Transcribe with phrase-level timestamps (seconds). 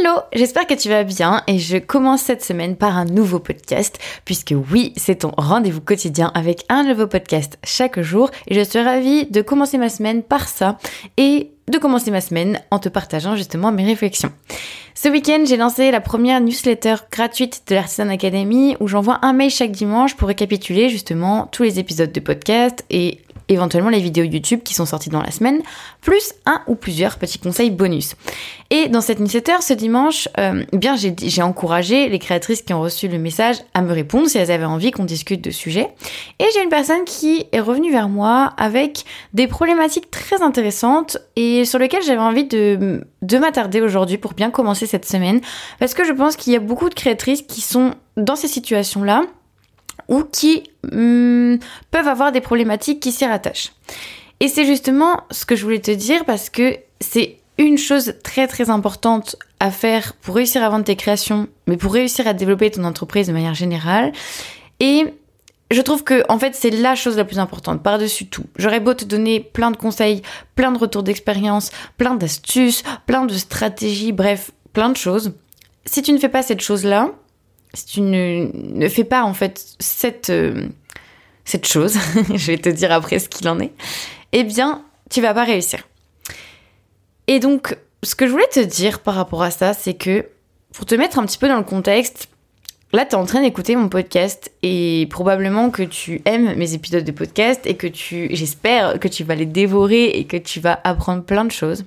[0.00, 3.98] Hello, j'espère que tu vas bien et je commence cette semaine par un nouveau podcast
[4.24, 8.78] puisque oui, c'est ton rendez-vous quotidien avec un nouveau podcast chaque jour et je suis
[8.78, 10.78] ravie de commencer ma semaine par ça
[11.18, 14.32] et de commencer ma semaine en te partageant justement mes réflexions.
[14.94, 19.50] Ce week-end, j'ai lancé la première newsletter gratuite de l'Artisan Academy où j'envoie un mail
[19.50, 23.20] chaque dimanche pour récapituler justement tous les épisodes de podcast et
[23.50, 25.60] éventuellement les vidéos YouTube qui sont sorties dans la semaine,
[26.00, 28.14] plus un ou plusieurs petits conseils bonus.
[28.70, 33.08] Et dans cette newsletter, ce dimanche, euh, bien j'ai encouragé les créatrices qui ont reçu
[33.08, 35.88] le message à me répondre si elles avaient envie qu'on discute de sujet.
[36.38, 41.64] Et j'ai une personne qui est revenue vers moi avec des problématiques très intéressantes et
[41.64, 45.40] sur lesquelles j'avais envie de, de m'attarder aujourd'hui pour bien commencer cette semaine.
[45.80, 49.24] Parce que je pense qu'il y a beaucoup de créatrices qui sont dans ces situations-là
[50.08, 51.56] ou qui hmm,
[51.90, 53.72] peuvent avoir des problématiques qui s'y rattachent.
[54.40, 58.46] Et c'est justement ce que je voulais te dire parce que c'est une chose très
[58.46, 62.70] très importante à faire pour réussir à vendre tes créations, mais pour réussir à développer
[62.70, 64.12] ton entreprise de manière générale.
[64.80, 65.04] Et
[65.70, 68.44] je trouve que en fait c'est la chose la plus importante par-dessus tout.
[68.56, 70.22] J'aurais beau te donner plein de conseils,
[70.54, 75.32] plein de retours d'expérience, plein d'astuces, plein de stratégies, bref, plein de choses.
[75.84, 77.10] Si tu ne fais pas cette chose-là,
[77.74, 80.68] si tu ne, fais pas en fait cette, euh,
[81.44, 81.98] cette chose,
[82.34, 83.72] je vais te dire après ce qu'il en est,
[84.32, 85.86] eh bien, tu vas pas réussir.
[87.26, 90.26] Et donc, ce que je voulais te dire par rapport à ça, c'est que
[90.72, 92.28] pour te mettre un petit peu dans le contexte,
[92.92, 97.04] là, tu es en train d'écouter mon podcast et probablement que tu aimes mes épisodes
[97.04, 100.80] de podcast et que tu, j'espère que tu vas les dévorer et que tu vas
[100.84, 101.84] apprendre plein de choses.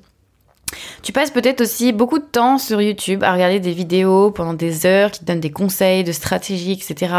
[1.01, 4.85] Tu passes peut-être aussi beaucoup de temps sur YouTube à regarder des vidéos pendant des
[4.85, 7.13] heures qui te donnent des conseils de stratégie, etc.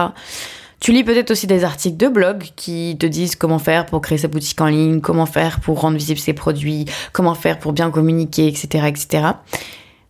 [0.80, 4.18] Tu lis peut-être aussi des articles de blog qui te disent comment faire pour créer
[4.18, 7.90] sa boutique en ligne, comment faire pour rendre visibles ses produits, comment faire pour bien
[7.90, 9.24] communiquer, etc., etc.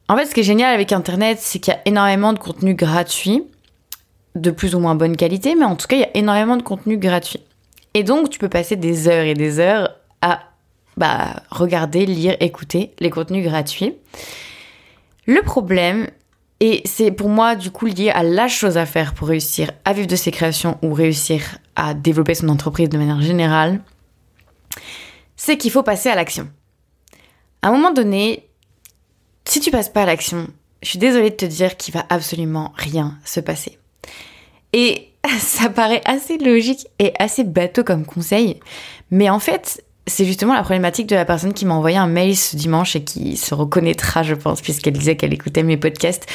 [0.08, 2.74] En fait, ce qui est génial avec Internet, c'est qu'il y a énormément de contenu
[2.74, 3.44] gratuit,
[4.34, 6.62] de plus ou moins bonne qualité, mais en tout cas, il y a énormément de
[6.62, 7.40] contenu gratuit.
[7.94, 9.90] Et donc, tu peux passer des heures et des heures
[10.20, 10.40] à
[10.96, 13.94] bah, regarder, lire, écouter les contenus gratuits.
[15.26, 16.08] Le problème,
[16.60, 19.92] et c'est pour moi du coup lié à la chose à faire pour réussir à
[19.92, 23.80] vivre de ses créations ou réussir à développer son entreprise de manière générale,
[25.36, 26.48] c'est qu'il faut passer à l'action.
[27.62, 28.48] À un moment donné,
[29.44, 30.48] si tu passes pas à l'action,
[30.82, 33.78] je suis désolée de te dire qu'il va absolument rien se passer.
[34.72, 38.60] Et ça paraît assez logique et assez bateau comme conseil,
[39.10, 42.36] mais en fait, c'est justement la problématique de la personne qui m'a envoyé un mail
[42.36, 46.26] ce dimanche et qui se reconnaîtra, je pense, puisqu'elle disait qu'elle écoutait mes podcasts.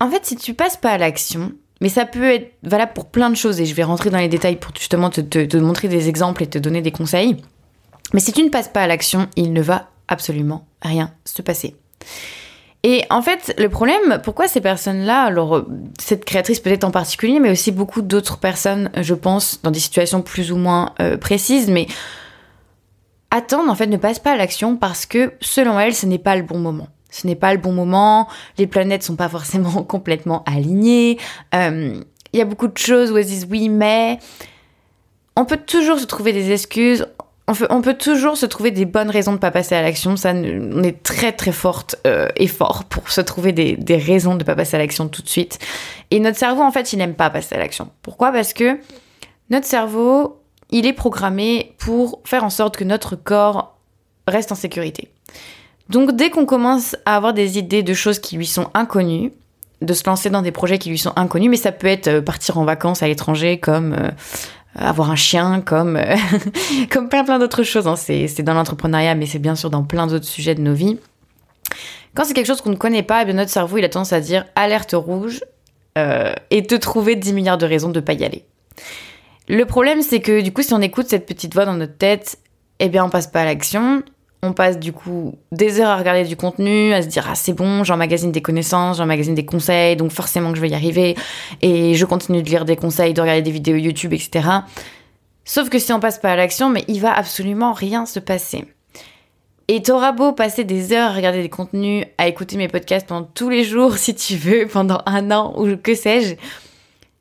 [0.00, 3.28] En fait, si tu passes pas à l'action, mais ça peut être valable pour plein
[3.28, 6.08] de choses et je vais rentrer dans les détails pour justement te, te montrer des
[6.08, 7.36] exemples et te donner des conseils.
[8.12, 11.74] Mais si tu ne passes pas à l'action, il ne va absolument rien se passer.
[12.84, 15.64] Et en fait, le problème, pourquoi ces personnes-là, alors
[16.00, 20.20] cette créatrice peut-être en particulier, mais aussi beaucoup d'autres personnes, je pense, dans des situations
[20.20, 21.86] plus ou moins euh, précises, mais
[23.30, 26.34] attendent en fait ne passent pas à l'action parce que selon elles, ce n'est pas
[26.34, 26.88] le bon moment.
[27.08, 28.26] Ce n'est pas le bon moment,
[28.58, 31.18] les planètes sont pas forcément complètement alignées,
[31.54, 32.00] euh,
[32.32, 34.18] il y a beaucoup de choses où elles disent oui mais...
[35.34, 37.06] On peut toujours se trouver des excuses,
[37.70, 40.16] on peut, toujours se trouver des bonnes raisons de pas passer à l'action.
[40.16, 44.44] Ça, on est très très forte euh, et fort pour se trouver des, raisons de
[44.44, 45.58] pas passer à l'action tout de suite.
[46.10, 47.90] Et notre cerveau, en fait, il n'aime pas passer à l'action.
[48.02, 48.32] Pourquoi?
[48.32, 48.78] Parce que
[49.50, 50.40] notre cerveau,
[50.70, 53.76] il est programmé pour faire en sorte que notre corps
[54.26, 55.10] reste en sécurité.
[55.88, 59.32] Donc, dès qu'on commence à avoir des idées de choses qui lui sont inconnues,
[59.82, 62.22] de se lancer dans des projets qui lui sont inconnus, mais ça peut être euh,
[62.22, 64.10] partir en vacances à l'étranger, comme euh, euh,
[64.74, 66.16] avoir un chien, comme, euh,
[66.90, 67.86] comme plein plein d'autres choses.
[67.86, 67.96] Hein.
[67.96, 70.98] C'est dans l'entrepreneuriat, mais c'est bien sûr dans plein d'autres sujets de nos vies.
[72.14, 74.20] Quand c'est quelque chose qu'on ne connaît pas, eh notre cerveau il a tendance à
[74.20, 75.40] dire alerte rouge
[75.98, 78.44] euh, et te trouver 10 milliards de raisons de ne pas y aller.
[79.48, 82.38] Le problème, c'est que du coup, si on écoute cette petite voix dans notre tête,
[82.78, 84.02] eh bien, on passe pas à l'action
[84.44, 87.52] on passe du coup des heures à regarder du contenu, à se dire ah c'est
[87.52, 91.16] bon, j'emmagasine des connaissances, j'emmagasine des conseils, donc forcément que je vais y arriver,
[91.60, 94.48] et je continue de lire des conseils, de regarder des vidéos YouTube, etc.
[95.44, 98.64] Sauf que si on passe pas à l'action, mais il va absolument rien se passer.
[99.68, 103.26] Et t'auras beau passer des heures à regarder des contenus, à écouter mes podcasts pendant
[103.26, 106.34] tous les jours si tu veux, pendant un an ou que sais-je,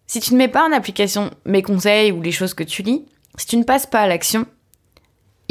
[0.08, 3.06] si tu ne mets pas en application mes conseils ou les choses que tu lis,
[3.38, 4.48] si tu ne passes pas à l'action,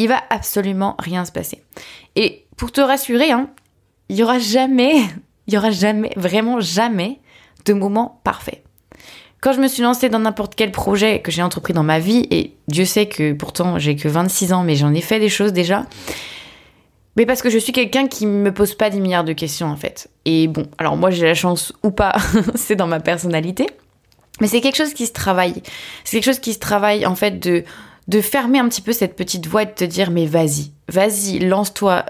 [0.01, 1.63] il va absolument rien se passer.
[2.17, 3.51] Et pour te rassurer, hein,
[4.09, 4.95] il y aura jamais,
[5.47, 7.19] il y aura jamais, vraiment jamais
[7.67, 8.63] de moment parfait.
[9.43, 12.27] Quand je me suis lancée dans n'importe quel projet que j'ai entrepris dans ma vie,
[12.31, 15.53] et Dieu sait que pourtant j'ai que 26 ans, mais j'en ai fait des choses
[15.53, 15.87] déjà,
[17.17, 19.77] Mais parce que je suis quelqu'un qui me pose pas 10 milliards de questions en
[19.77, 20.09] fait.
[20.25, 22.15] Et bon, alors moi j'ai la chance ou pas,
[22.55, 23.67] c'est dans ma personnalité.
[24.41, 25.63] Mais c'est quelque chose qui se travaille.
[26.05, 27.65] C'est quelque chose qui se travaille en fait de,
[28.09, 31.39] de fermer un petit peu cette petite voix et de te dire mais vas-y, vas-y,
[31.39, 32.05] lance-toi.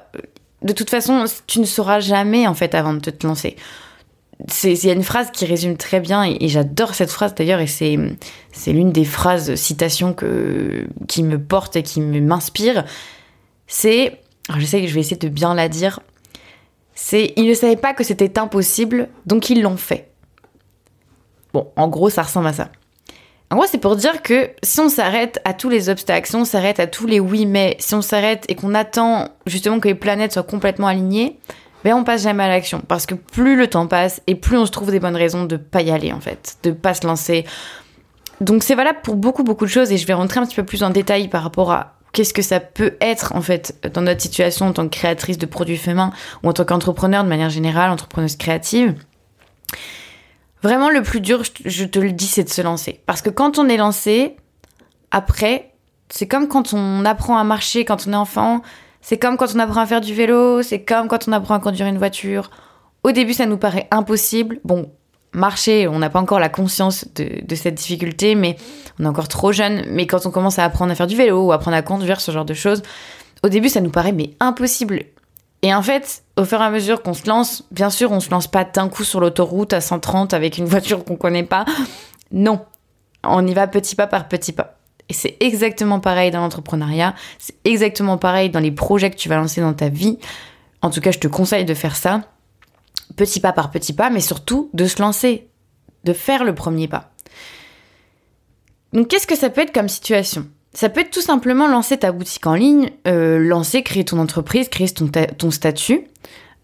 [0.63, 3.57] De toute façon, tu ne sauras jamais en fait avant de te lancer.
[4.65, 7.67] Il y a une phrase qui résume très bien et, j'adore cette phrase d'ailleurs et
[7.67, 7.97] c'est
[8.67, 12.85] l'une des phrases citations que qui me porte et qui m'inspire.
[13.67, 14.21] C'est
[14.57, 16.01] je sais que je vais essayer de bien la dire.
[16.95, 20.11] C'est ils ne savaient pas que c'était impossible donc ils l'ont fait.
[21.53, 22.71] Bon, en gros, ça ressemble à ça.
[23.53, 26.45] En gros, c'est pour dire que si on s'arrête à tous les obstacles, si on
[26.45, 29.97] s'arrête à tous les oui mais, si on s'arrête et qu'on attend justement que les
[29.97, 31.41] planètes soient complètement alignées,
[31.83, 32.81] ben on passe jamais à l'action.
[32.87, 35.57] Parce que plus le temps passe et plus on se trouve des bonnes raisons de
[35.57, 37.45] pas y aller en fait, de pas se lancer.
[38.41, 40.65] Donc c'est valable pour beaucoup beaucoup de choses et je vais rentrer un petit peu
[40.65, 44.21] plus en détail par rapport à qu'est-ce que ça peut être en fait dans notre
[44.21, 46.13] situation en tant que créatrice de produits féminins
[46.45, 48.95] ou en tant qu'entrepreneur de manière générale, entrepreneuse créative.
[50.63, 53.01] Vraiment, le plus dur, je te le dis, c'est de se lancer.
[53.07, 54.37] Parce que quand on est lancé,
[55.11, 55.73] après,
[56.11, 58.63] c'est comme quand on apprend à marcher quand on est enfant,
[59.01, 61.61] c'est comme quand on apprend à faire du vélo, c'est comme quand on apprend à
[61.61, 62.51] conduire une voiture.
[63.03, 64.61] Au début, ça nous paraît impossible.
[64.65, 64.91] Bon,
[65.33, 68.57] marcher, on n'a pas encore la conscience de, cette difficulté, mais
[68.99, 69.85] on est encore trop jeune.
[69.89, 72.31] Mais quand on commence à apprendre à faire du vélo ou apprendre à conduire, ce
[72.31, 72.83] genre de choses,
[73.43, 75.05] au début, ça nous paraît mais impossible.
[75.63, 78.31] Et en fait, au fur et à mesure qu'on se lance, bien sûr, on se
[78.31, 81.65] lance pas d'un coup sur l'autoroute à 130 avec une voiture qu'on connaît pas.
[82.33, 82.65] Non.
[83.23, 84.79] On y va petit pas par petit pas.
[85.09, 87.15] Et c'est exactement pareil dans l'entrepreneuriat.
[87.39, 90.19] C'est exactement pareil dans les projets que tu vas lancer dans ta vie.
[90.83, 92.23] En tout cas, je te conseille de faire ça.
[93.17, 95.49] Petit pas par petit pas, mais surtout de se lancer.
[96.05, 97.11] De faire le premier pas.
[98.93, 100.47] Donc, qu'est-ce que ça peut être comme situation?
[100.73, 104.69] Ça peut être tout simplement lancer ta boutique en ligne, euh, lancer, créer ton entreprise,
[104.69, 106.07] créer ton, ton statut.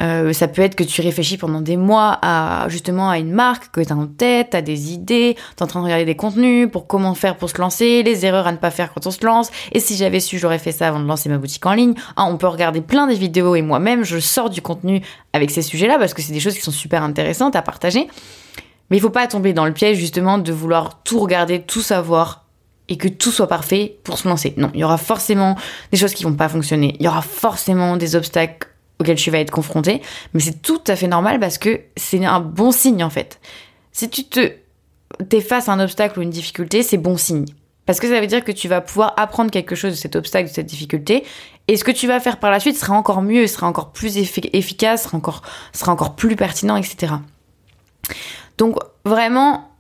[0.03, 3.71] Euh, ça peut être que tu réfléchis pendant des mois à justement à une marque
[3.73, 6.17] que tu as en tête, tu as des idées, tu en train de regarder des
[6.17, 9.11] contenus pour comment faire pour se lancer, les erreurs à ne pas faire quand on
[9.11, 9.51] se lance.
[9.73, 11.95] Et si j'avais su, j'aurais fait ça avant de lancer ma boutique en ligne.
[12.17, 15.01] Ah, on peut regarder plein de vidéos et moi-même, je sors du contenu
[15.33, 18.07] avec ces sujets-là parce que c'est des choses qui sont super intéressantes à partager.
[18.91, 22.46] Mais il faut pas tomber dans le piège justement de vouloir tout regarder, tout savoir
[22.89, 24.55] et que tout soit parfait pour se lancer.
[24.57, 25.57] Non, il y aura forcément
[25.93, 26.97] des choses qui vont pas fonctionner.
[26.99, 28.69] Il y aura forcément des obstacles
[28.99, 30.01] auxquels tu vas être confronté,
[30.33, 33.41] mais c'est tout à fait normal parce que c'est un bon signe en fait.
[33.93, 34.53] Si tu te
[35.29, 37.47] t'es face à un obstacle ou une difficulté, c'est bon signe.
[37.87, 40.49] Parce que ça veut dire que tu vas pouvoir apprendre quelque chose de cet obstacle,
[40.49, 41.25] de cette difficulté,
[41.69, 44.19] et ce que tu vas faire par la suite sera encore mieux, sera encore plus
[44.19, 45.43] efficace, sera encore,
[45.73, 47.15] sera encore plus pertinent, etc.
[48.59, 49.71] Donc vraiment,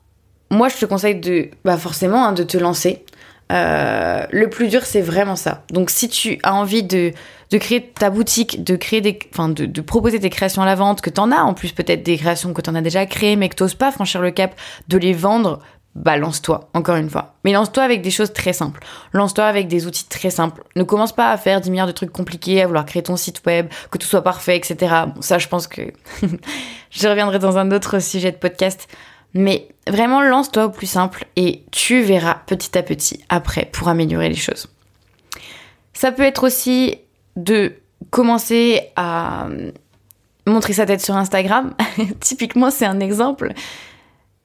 [0.50, 3.04] moi, je te conseille de, bah forcément, hein, de te lancer.
[3.52, 5.64] Euh, le plus dur, c'est vraiment ça.
[5.70, 7.12] Donc, si tu as envie de,
[7.50, 11.00] de créer ta boutique, de créer des, enfin, de, proposer tes créations à la vente,
[11.00, 13.54] que t'en as, en plus peut-être des créations que t'en as déjà créées, mais que
[13.54, 14.54] t'oses pas franchir le cap
[14.88, 15.60] de les vendre,
[15.94, 17.36] bah lance-toi, encore une fois.
[17.44, 18.80] Mais lance-toi avec des choses très simples.
[19.12, 20.62] Lance-toi avec des outils très simples.
[20.74, 23.42] Ne commence pas à faire 10 milliards de trucs compliqués, à vouloir créer ton site
[23.46, 24.76] web, que tout soit parfait, etc.
[25.14, 25.82] Bon, ça, je pense que
[26.90, 28.88] je reviendrai dans un autre sujet de podcast.
[29.36, 34.28] Mais vraiment, lance-toi au plus simple et tu verras petit à petit après pour améliorer
[34.28, 34.68] les choses.
[35.92, 36.96] Ça peut être aussi
[37.36, 37.74] de
[38.10, 39.48] commencer à
[40.46, 41.74] montrer sa tête sur Instagram.
[42.20, 43.52] Typiquement, c'est un exemple.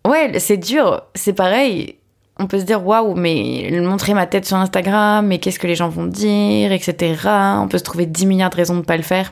[0.05, 1.95] Ouais, c'est dur, c'est pareil.
[2.37, 5.75] On peut se dire waouh, mais montrer ma tête sur Instagram, mais qu'est-ce que les
[5.75, 7.15] gens vont dire, etc.
[7.59, 9.31] On peut se trouver 10 milliards de raisons de ne pas le faire.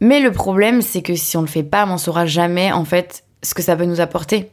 [0.00, 3.22] Mais le problème, c'est que si on le fait pas, on saura jamais en fait
[3.42, 4.50] ce que ça peut nous apporter.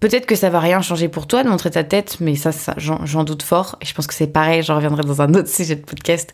[0.00, 3.24] Peut-être que ça va rien changer pour toi de montrer ta tête, mais ça, j'en
[3.24, 3.76] doute fort.
[3.80, 6.32] Et je pense que c'est pareil, j'en reviendrai dans un autre sujet de podcast.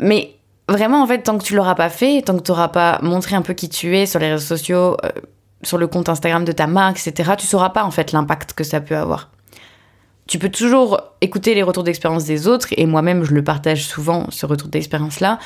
[0.00, 0.34] Mais
[0.68, 3.36] vraiment, en fait, tant que tu l'auras pas fait, tant que tu n'auras pas montré
[3.36, 5.10] un peu qui tu es sur les réseaux sociaux, euh,
[5.62, 8.64] sur le compte Instagram de ta marque, etc., tu sauras pas en fait l'impact que
[8.64, 9.30] ça peut avoir.
[10.26, 14.26] Tu peux toujours écouter les retours d'expérience des autres, et moi-même, je le partage souvent,
[14.30, 15.38] ce retour d'expérience-là.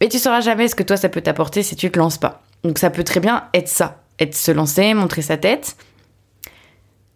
[0.00, 2.42] Mais tu sauras jamais ce que toi, ça peut t'apporter si tu te lances pas.
[2.64, 5.76] Donc ça peut très bien être ça, être se lancer, montrer sa tête.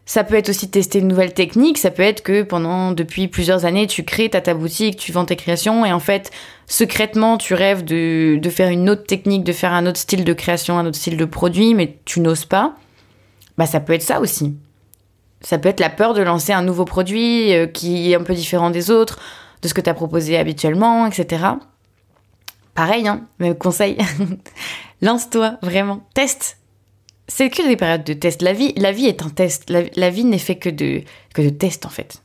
[0.04, 3.66] Ça peut être aussi tester une nouvelle technique, ça peut être que pendant depuis plusieurs
[3.66, 6.30] années tu crées ta, boutique, tu vends tes créations et en fait
[6.66, 10.32] secrètement tu rêves de, de faire une autre technique, de faire un autre style de
[10.32, 12.74] création, un autre style de produit, mais tu n'oses pas.
[13.58, 14.56] Bah ça peut être ça aussi.
[15.42, 18.34] Ça peut être la peur de lancer un nouveau produit euh, qui est un peu
[18.34, 19.18] différent des autres,
[19.62, 21.44] de ce que tu as proposé habituellement, etc.
[22.78, 23.98] Pareil, hein, même conseil.
[25.02, 26.06] Lance-toi, vraiment.
[26.14, 26.58] Teste.
[27.26, 28.40] C'est que des périodes de test.
[28.40, 29.68] La vie, la vie est un test.
[29.68, 31.02] La, vie n'est fait que de,
[31.34, 32.22] que de tests, en fait.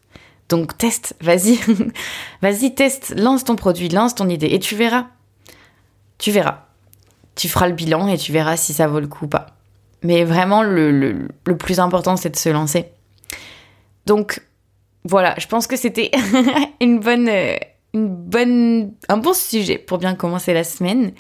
[0.50, 1.58] Donc teste, vas-y.
[2.44, 5.08] vas-y, teste, lance ton produit, lance ton idée et tu verras.
[6.20, 6.68] Tu verras.
[7.34, 9.48] Tu feras le bilan et tu verras si ça vaut le coup ou pas.
[10.04, 12.92] Mais vraiment, le, le plus important, c'est de se lancer.
[14.06, 14.40] Donc,
[15.04, 16.12] voilà, je pense que c'était
[16.80, 17.56] une bonne, euh,
[17.94, 21.14] une bonne, un bon sujet pour bien commencer la semaine.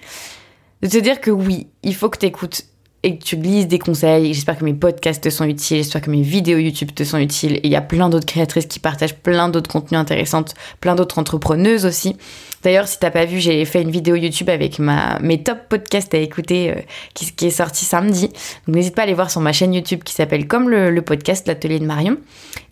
[0.81, 2.65] De te dire que oui, il faut que tu écoutes
[3.03, 4.33] et que tu lises des conseils.
[4.33, 7.57] J'espère que mes podcasts te sont utiles, j'espère que mes vidéos YouTube te sont utiles.
[7.57, 10.45] Et il y a plein d'autres créatrices qui partagent plein d'autres contenus intéressants,
[10.79, 12.15] plein d'autres entrepreneuses aussi.
[12.63, 16.13] D'ailleurs, si t'as pas vu, j'ai fait une vidéo YouTube avec ma, mes top podcasts
[16.13, 16.75] à écouter euh,
[17.13, 18.29] qui, qui, est sorti samedi.
[18.65, 21.45] Donc n'hésite pas à aller voir sur ma chaîne YouTube qui s'appelle comme le, podcast
[21.45, 22.17] L'Atelier de Marion.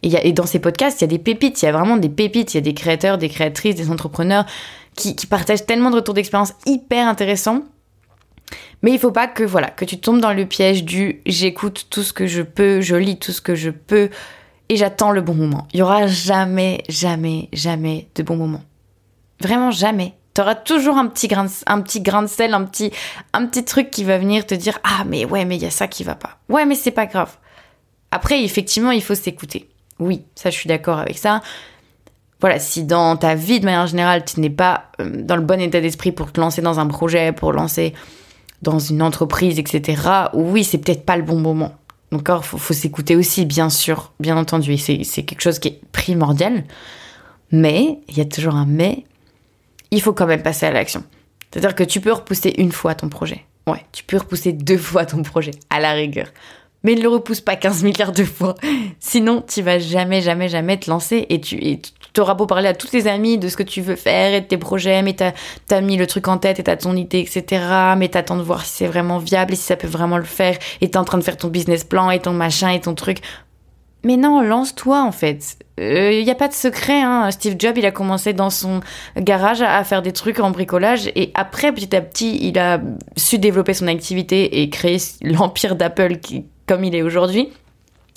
[0.02, 1.74] Et, y a, et dans ces podcasts, il y a des pépites, il y a
[1.74, 4.46] vraiment des pépites, il y a des créateurs, des créatrices, des entrepreneurs
[4.96, 7.64] qui, qui partagent tellement de retours d'expérience hyper intéressants
[8.82, 12.04] mais il faut pas que voilà, que tu tombes dans le piège du j'écoute tout
[12.04, 14.10] ce que je peux, je lis tout ce que je peux
[14.70, 15.68] et j'attends le bon moment.
[15.74, 18.64] Il y aura jamais jamais jamais de bon moment.
[19.40, 20.14] Vraiment jamais.
[20.34, 22.92] Tu auras toujours un petit grain de, un petit grain de sel, un petit
[23.34, 25.72] un petit truc qui va venir te dire "Ah mais ouais, mais il y a
[25.72, 27.38] ça qui va pas." Ouais, mais c'est pas grave.
[28.12, 29.70] Après effectivement, il faut s'écouter.
[30.00, 31.42] Oui, ça je suis d'accord avec ça
[32.42, 35.62] voilà, si dans ta vie de manière générale, tu n'es pas euh, dans le bon
[35.62, 37.94] état d'esprit pour te lancer dans un projet, pour lancer
[38.62, 40.02] dans une entreprise, etc.,
[40.34, 41.76] oui, c'est peut-être pas le bon moment.
[42.12, 44.78] Encore, faut, faut s'écouter aussi, bien sûr, bien entendu.
[44.78, 46.66] C'est quelque chose qui est primordial.
[47.52, 49.06] Mais, il y a toujours un mais,
[49.92, 51.04] il faut quand même passer à l'action.
[51.52, 53.46] C'est-à-dire que tu peux repousser une fois ton projet.
[53.68, 56.28] Ouais, tu peux repousser deux fois ton projet, à la rigueur.
[56.84, 58.56] Mais ne le repousse pas 15 milliards de fois.
[59.00, 61.80] Sinon, tu vas jamais, jamais, jamais te lancer et tu, et
[62.20, 64.46] auras beau parler à tous tes amis de ce que tu veux faire et de
[64.46, 65.32] tes projets, mais t'as
[65.70, 67.64] as mis le truc en tête et t'as ton idée, etc.
[67.98, 70.58] Mais t'attends de voir si c'est vraiment viable et si ça peut vraiment le faire.
[70.82, 73.20] Et t'es en train de faire ton business plan et ton machin et ton truc.
[74.04, 75.58] Mais non, lance-toi en fait.
[75.78, 77.02] Il euh, n'y a pas de secret.
[77.02, 77.30] Hein.
[77.32, 78.82] Steve Jobs, il a commencé dans son
[79.18, 82.82] garage à faire des trucs en bricolage et après, petit à petit, il a
[83.16, 86.18] su développer son activité et créer l'empire d'Apple
[86.68, 87.50] comme il est aujourd'hui.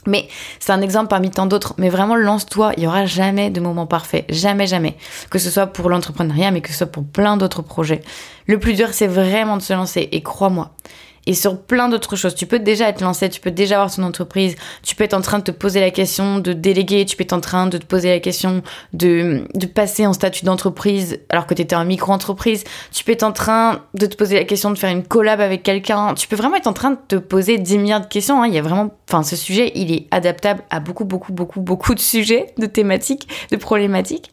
[0.06, 0.28] Mais
[0.60, 1.74] c'est un exemple parmi tant d'autres.
[1.78, 2.72] Mais vraiment, lance-toi.
[2.76, 4.26] Il y aura jamais de moment parfait.
[4.28, 4.96] Jamais, jamais.
[5.30, 8.02] Que ce soit pour l'entrepreneuriat, mais que ce soit pour plein d'autres projets.
[8.46, 10.08] Le plus dur, c'est vraiment de se lancer.
[10.12, 10.72] Et crois-moi,
[11.26, 12.34] et sur plein d'autres choses.
[12.34, 15.20] Tu peux déjà être lancé, tu peux déjà avoir ton entreprise, tu peux être en
[15.20, 17.86] train de te poser la question de déléguer, tu peux être en train de te
[17.86, 18.62] poser la question
[18.92, 23.32] de, passer en statut d'entreprise alors que tu étais en micro-entreprise, tu peux être en
[23.32, 26.56] train de te poser la question de faire une collab avec quelqu'un, tu peux vraiment
[26.56, 28.42] être en train de te poser 10 milliards de questions.
[28.42, 28.46] Hein.
[28.46, 31.94] Il y a vraiment, enfin, ce sujet, il est adaptable à beaucoup, beaucoup, beaucoup, beaucoup
[31.94, 34.32] de sujets, de thématiques, de problématiques.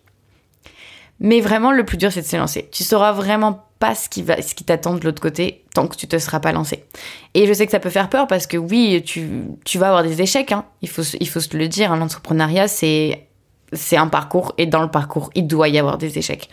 [1.20, 2.68] Mais vraiment, le plus dur, c'est de se lancer.
[2.72, 5.96] Tu sauras vraiment pas ce qui, va, ce qui t'attend de l'autre côté tant que
[5.96, 6.86] tu te seras pas lancé.
[7.34, 9.28] Et je sais que ça peut faire peur parce que oui, tu,
[9.66, 10.52] tu vas avoir des échecs.
[10.52, 10.66] Hein.
[10.84, 11.92] Il, faut, il faut se le dire.
[11.92, 11.98] Hein.
[11.98, 13.28] L'entrepreneuriat, c'est,
[13.74, 14.54] c'est un parcours.
[14.60, 16.48] Et dans le parcours, il doit y avoir des échecs.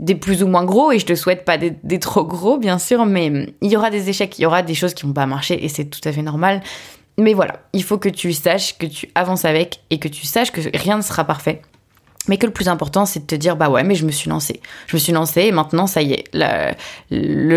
[0.00, 0.92] Des plus ou moins gros.
[0.92, 3.04] Et je te souhaite pas des, des trop gros, bien sûr.
[3.04, 4.38] Mais il y aura des échecs.
[4.38, 5.62] Il y aura des choses qui vont pas marcher.
[5.62, 6.62] Et c'est tout à fait normal.
[7.18, 10.52] Mais voilà, il faut que tu saches que tu avances avec et que tu saches
[10.52, 11.60] que rien ne sera parfait
[12.28, 14.28] mais que le plus important, c'est de te dire, bah ouais, mais je me suis
[14.28, 14.60] lancée.
[14.86, 16.74] Je me suis lancée et maintenant, ça y est, le,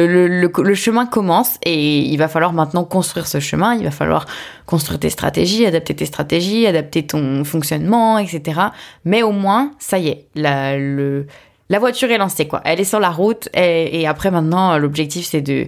[0.07, 4.25] le, le, chemin commence et il va falloir maintenant construire ce chemin, il va falloir
[4.65, 8.59] construire tes stratégies, adapter tes stratégies, adapter ton fonctionnement, etc.
[9.05, 11.27] Mais au moins, ça y est, la, le,
[11.69, 12.61] la voiture est lancée, quoi.
[12.65, 15.67] Elle est sur la route et, après, maintenant, l'objectif, c'est de,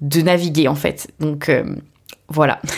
[0.00, 1.08] de naviguer, en fait.
[1.18, 1.64] Donc, euh,
[2.28, 2.60] voilà.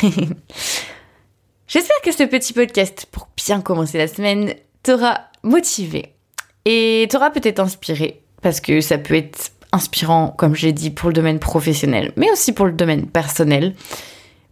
[1.68, 6.14] J'espère que ce petit podcast, pour bien commencer la semaine, t'aura motivé
[6.64, 11.14] et t'aura peut-être inspiré parce que ça peut être inspirant, comme j'ai dit, pour le
[11.14, 13.74] domaine professionnel, mais aussi pour le domaine personnel.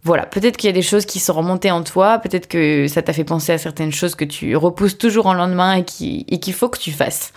[0.03, 3.03] Voilà, peut-être qu'il y a des choses qui sont remontées en toi, peut-être que ça
[3.03, 6.69] t'a fait penser à certaines choses que tu repousses toujours en lendemain et qu'il faut
[6.69, 7.33] que tu fasses.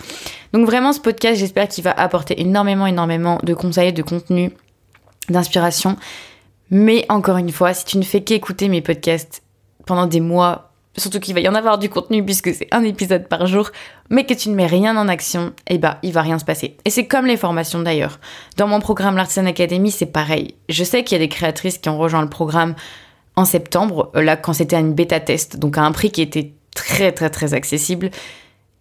[0.54, 4.50] Donc vraiment, ce podcast, j'espère qu'il va apporter énormément, énormément de conseils, de contenu,
[5.28, 5.96] d'inspiration.
[6.70, 9.42] Mais encore une fois, si tu ne fais qu'écouter mes podcasts
[9.84, 13.28] pendant des mois, surtout qu'il va y en avoir du contenu puisque c'est un épisode
[13.28, 13.70] par jour,
[14.10, 16.76] mais que tu ne mets rien en action, eh ben, il va rien se passer.
[16.84, 18.20] Et c'est comme les formations d'ailleurs.
[18.56, 20.54] Dans mon programme l'Artisan Academy, c'est pareil.
[20.68, 22.74] Je sais qu'il y a des créatrices qui ont rejoint le programme
[23.36, 26.52] en septembre, euh, là, quand c'était une bêta test, donc à un prix qui était
[26.74, 28.10] très, très, très accessible.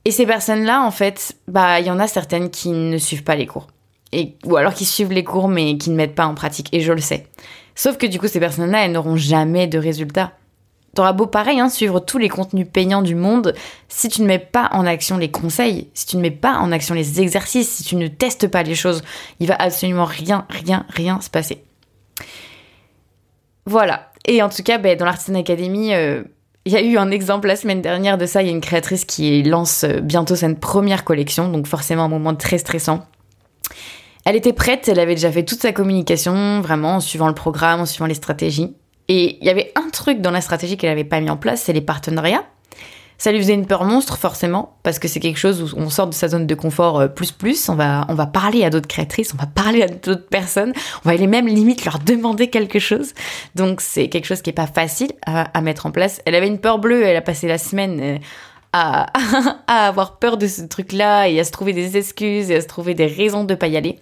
[0.05, 3.36] Et ces personnes-là, en fait, bah, il y en a certaines qui ne suivent pas
[3.36, 3.67] les cours.
[4.12, 6.70] Et, ou alors qui suivent les cours mais qui ne mettent pas en pratique.
[6.72, 7.25] Et je le sais.
[7.74, 10.34] Sauf que du coup, ces personnes-là, elles n'auront jamais de résultats.
[10.96, 13.56] T'auras beau pareil, hein, suivre tous les contenus payants du monde,
[13.90, 16.72] si tu ne mets pas en action les conseils, si tu ne mets pas en
[16.72, 19.02] action les exercices, si tu ne testes pas les choses,
[19.40, 21.64] il va absolument rien, rien, rien se passer.
[23.66, 24.12] Voilà.
[24.26, 26.24] Et en tout cas, ben, dans l'Artisan Academy, euh,
[26.66, 28.42] il y a eu un exemple la semaine dernière de ça.
[28.42, 32.10] Il y a une créatrice qui lance euh, bientôt sa première collection, donc forcément un
[32.10, 33.06] moment très stressant.
[34.26, 37.82] Elle était prête, elle avait déjà fait toute sa communication, vraiment en suivant le programme,
[37.82, 38.74] en suivant les stratégies.
[39.08, 41.62] Et il y avait un truc dans la stratégie qu'elle n'avait pas mis en place,
[41.64, 42.44] c'est les partenariats.
[43.18, 46.08] Ça lui faisait une peur monstre, forcément, parce que c'est quelque chose où on sort
[46.08, 47.70] de sa zone de confort euh, plus plus.
[47.70, 50.74] On va, on va parler à d'autres créatrices, on va parler à d'autres personnes,
[51.06, 53.14] on va aller même limite leur demander quelque chose.
[53.56, 56.22] Donc c'est quelque chose qui est pas facile à, mettre en place.
[56.26, 58.00] Elle avait une peur bleue, elle a passé la semaine.
[58.02, 58.18] Euh,
[58.76, 59.14] à,
[59.68, 62.68] à, avoir peur de ce truc-là et à se trouver des excuses et à se
[62.68, 64.00] trouver des raisons de pas y aller.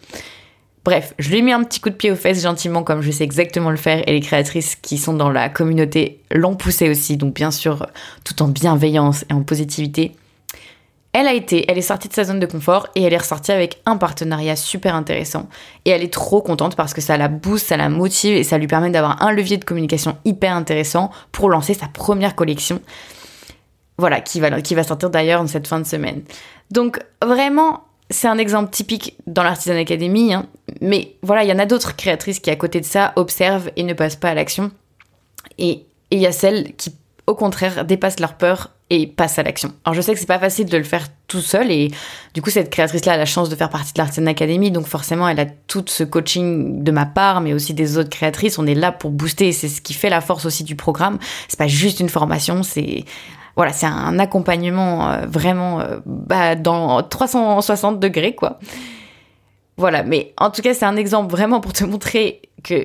[0.83, 3.11] Bref, je lui ai mis un petit coup de pied aux fesses gentiment comme je
[3.11, 7.17] sais exactement le faire et les créatrices qui sont dans la communauté l'ont poussé aussi,
[7.17, 7.85] donc bien sûr
[8.23, 10.13] tout en bienveillance et en positivité.
[11.13, 13.51] Elle a été, elle est sortie de sa zone de confort et elle est ressortie
[13.51, 15.49] avec un partenariat super intéressant.
[15.83, 18.57] Et elle est trop contente parce que ça la booste, ça la motive et ça
[18.57, 22.81] lui permet d'avoir un levier de communication hyper intéressant pour lancer sa première collection.
[23.97, 26.23] Voilà, qui va, qui va sortir d'ailleurs en cette fin de semaine.
[26.71, 30.45] Donc vraiment, c'est un exemple typique dans l'Artisan Academy, hein.
[30.81, 33.83] mais voilà, il y en a d'autres créatrices qui, à côté de ça, observent et
[33.83, 34.71] ne passent pas à l'action.
[35.57, 36.93] Et il y a celles qui,
[37.27, 39.73] au contraire, dépassent leur peur et passent à l'action.
[39.85, 41.91] Alors je sais que c'est pas facile de le faire tout seul et
[42.33, 45.29] du coup cette créatrice-là a la chance de faire partie de l'Artisan Academy, donc forcément
[45.29, 48.59] elle a tout ce coaching de ma part, mais aussi des autres créatrices.
[48.59, 51.19] On est là pour booster, c'est ce qui fait la force aussi du programme.
[51.47, 53.05] C'est pas juste une formation, c'est
[53.55, 58.59] voilà, c'est un accompagnement euh, vraiment euh, bah, dans 360 degrés, quoi.
[59.77, 62.83] Voilà, mais en tout cas, c'est un exemple vraiment pour te montrer que,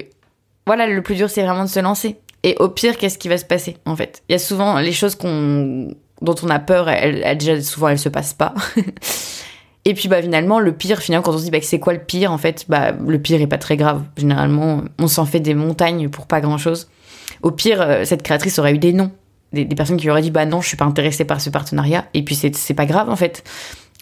[0.67, 2.17] voilà, le plus dur, c'est vraiment de se lancer.
[2.43, 4.23] Et au pire, qu'est-ce qui va se passer, en fait?
[4.29, 5.89] Il y a souvent les choses qu'on,
[6.23, 8.55] dont on a peur, elles, déjà, souvent, elles se passent pas.
[9.89, 12.01] Et puis bah finalement le pire finalement quand on se dit bah, c'est quoi le
[12.01, 15.55] pire en fait bah le pire est pas très grave généralement on s'en fait des
[15.55, 16.91] montagnes pour pas grand chose.
[17.43, 19.13] Au pire euh, cette créatrice aurait eu des noms
[19.65, 22.07] des, personnes qui auraient dit bah non, je suis pas intéressée par ce partenariat.
[22.15, 23.43] Et puis c'est pas grave en fait.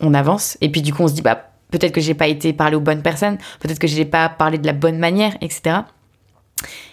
[0.01, 0.59] On avance.
[0.61, 2.81] Et puis du coup, on se dit bah peut-être que j'ai pas été parlé aux
[2.81, 5.79] bonnes personnes, peut-être que j'ai pas parlé de la bonne manière, etc.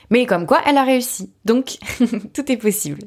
[0.09, 1.31] Mais comme quoi, elle a réussi.
[1.45, 1.77] Donc
[2.33, 2.99] tout est possible.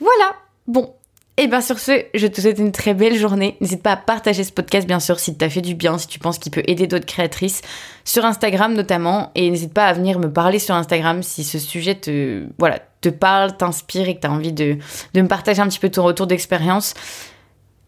[0.00, 0.34] Voilà.
[0.66, 0.94] Bon,
[1.40, 3.56] et bien sur ce, je te souhaite une très belle journée.
[3.60, 6.18] N'hésite pas à partager ce podcast bien sûr si t'as fait du bien, si tu
[6.18, 7.62] penses qu'il peut aider d'autres créatrices,
[8.04, 9.30] sur Instagram notamment.
[9.36, 13.08] Et n'hésite pas à venir me parler sur Instagram si ce sujet te, voilà, te
[13.08, 14.78] parle, t'inspire et que tu as envie de,
[15.14, 16.94] me partager un petit peu ton retour d'expérience.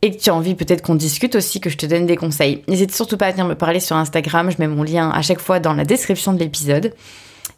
[0.03, 2.63] Et que tu as envie peut-être qu'on discute aussi, que je te donne des conseils.
[2.69, 5.41] N'hésite surtout pas à venir me parler sur Instagram, je mets mon lien à chaque
[5.41, 6.95] fois dans la description de l'épisode.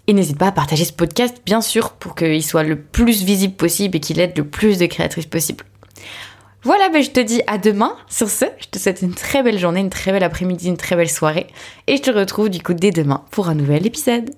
[0.09, 3.55] Et n'hésite pas à partager ce podcast, bien sûr, pour qu'il soit le plus visible
[3.55, 5.65] possible et qu'il aide le plus de créatrices possible.
[6.65, 7.97] Voilà, ben je te dis à demain.
[8.09, 10.97] Sur ce, je te souhaite une très belle journée, une très belle après-midi, une très
[10.97, 11.47] belle soirée.
[11.87, 14.31] Et je te retrouve du coup dès demain pour un nouvel épisode.